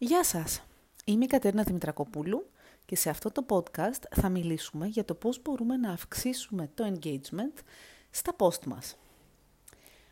[0.00, 0.62] Γεια σας!
[1.04, 2.50] Είμαι η Κατέρινα Δημητρακοπούλου
[2.84, 7.62] και σε αυτό το podcast θα μιλήσουμε για το πώς μπορούμε να αυξήσουμε το engagement
[8.10, 8.96] στα post μας.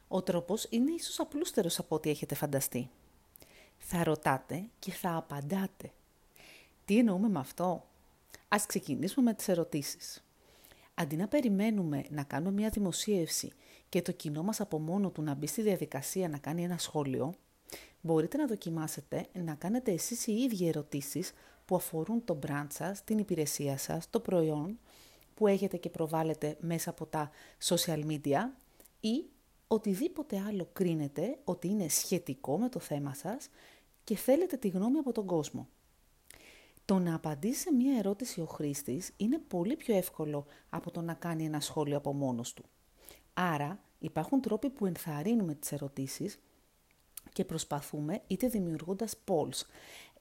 [0.08, 2.90] Ο τρόπος είναι ίσως απλούστερος από ό,τι έχετε φανταστεί.
[3.79, 5.93] Θα ρωτάτε και θα απαντάτε.
[6.84, 7.86] Τι εννοούμε με αυτό;
[8.48, 10.25] Ας ξεκινήσουμε με τις ερωτήσεις.
[10.94, 13.53] Αντί να περιμένουμε να κάνουμε μια δημοσίευση
[13.89, 17.34] και το κοινό μας από μόνο του να μπει στη διαδικασία να κάνει ένα σχόλιο,
[18.00, 21.32] μπορείτε να δοκιμάσετε να κάνετε εσείς οι ίδιοι ερωτήσεις
[21.64, 24.79] που αφορούν το brand σας, την υπηρεσία σας, το προϊόν
[25.34, 27.30] που έχετε και προβάλλετε μέσα από τα
[27.64, 28.38] social media
[29.00, 29.24] ή
[29.66, 33.48] οτιδήποτε άλλο κρίνετε ότι είναι σχετικό με το θέμα σας
[34.05, 35.69] και θέλετε τη γνώμη από τον κόσμο.
[36.84, 41.14] Το να απαντήσει σε μία ερώτηση ο χρήστης είναι πολύ πιο εύκολο από το να
[41.14, 42.64] κάνει ένα σχόλιο από μόνος του.
[43.34, 46.38] Άρα υπάρχουν τρόποι που ενθαρρύνουμε τις ερωτήσεις
[47.36, 49.62] και προσπαθούμε είτε δημιουργώντας polls,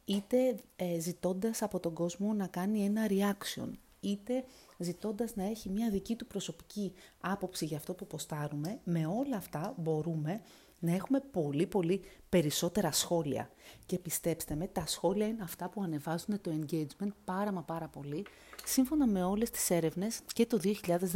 [0.06, 4.44] είτε ε, ζητώντας από τον κόσμο να κάνει ένα reaction, είτε
[4.78, 9.74] ζητώντας να έχει μια δική του προσωπική άποψη για αυτό που ποστάρουμε, με όλα αυτά
[9.78, 10.42] μπορούμε
[10.80, 13.50] να έχουμε πολύ πολύ περισσότερα σχόλια.
[13.86, 18.26] Και πιστέψτε με, τα σχόλια είναι αυτά που ανεβάζουν το engagement πάρα μα πάρα πολύ,
[18.66, 20.60] σύμφωνα με όλες τις έρευνες και το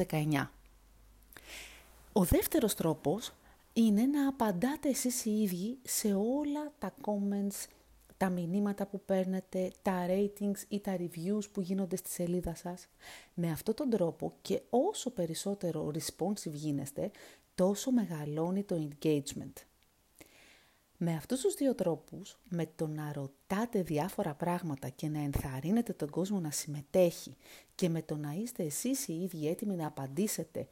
[0.08, 0.48] 2019.
[2.14, 3.34] Ο δεύτερος τρόπος
[3.86, 7.66] είναι να απαντάτε εσείς οι ίδιοι σε όλα τα comments,
[8.18, 12.88] τα μηνύματα που παίρνετε, τα ratings ή τα reviews που γίνονται στη σελίδα σας.
[13.34, 17.12] Με αυτόν τον τρόπο και όσο περισσότερο responsive γίνεστε,
[17.56, 19.54] τόσο μεγαλώνει το engagement.
[20.98, 26.10] Με αυτούς τους δύο τρόπους, με το να ρωτάτε διάφορα πράγματα και να ενθαρρύνετε τον
[26.10, 27.36] κόσμο να συμμετέχει
[27.76, 30.68] και με το να είστε εσείς οι ίδιοι έτοιμοι να απαντήσετε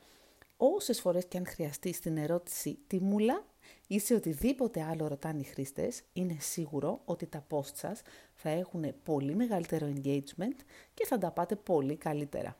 [0.57, 3.45] όσες φορές και αν χρειαστεί στην ερώτηση «Τι μουλα»
[3.87, 8.01] ή σε οτιδήποτε άλλο ρωτάνε οι χρήστες, είναι σίγουρο ότι τα posts σας
[8.33, 10.57] θα έχουν πολύ μεγαλύτερο engagement
[10.93, 12.57] και θα τα πάτε πολύ καλύτερα.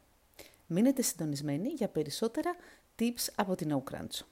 [0.67, 2.55] Μείνετε συντονισμένοι για περισσότερα
[2.99, 4.25] tips από την OCrunch.